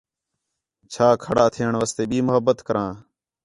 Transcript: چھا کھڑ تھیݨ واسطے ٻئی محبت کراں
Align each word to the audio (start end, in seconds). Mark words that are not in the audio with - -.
چھا 0.91 1.07
کھڑ 1.23 1.37
تھیݨ 1.53 1.71
واسطے 1.79 2.03
ٻئی 2.09 2.17
محبت 2.27 2.57
کراں 2.67 2.89